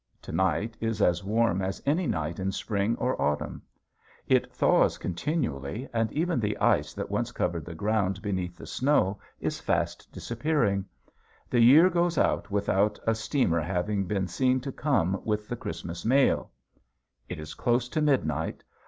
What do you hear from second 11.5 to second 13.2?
The year goes out without a